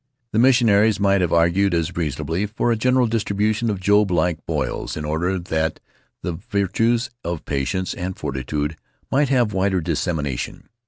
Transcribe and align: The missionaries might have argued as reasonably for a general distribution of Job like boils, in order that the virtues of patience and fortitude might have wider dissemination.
The 0.33 0.39
missionaries 0.39 0.99
might 0.99 1.21
have 1.21 1.31
argued 1.31 1.75
as 1.75 1.95
reasonably 1.95 2.47
for 2.47 2.71
a 2.71 2.75
general 2.75 3.05
distribution 3.05 3.69
of 3.69 3.79
Job 3.79 4.09
like 4.09 4.43
boils, 4.47 4.97
in 4.97 5.05
order 5.05 5.37
that 5.37 5.79
the 6.23 6.33
virtues 6.33 7.11
of 7.23 7.45
patience 7.45 7.93
and 7.93 8.17
fortitude 8.17 8.77
might 9.11 9.29
have 9.29 9.53
wider 9.53 9.79
dissemination. 9.79 10.69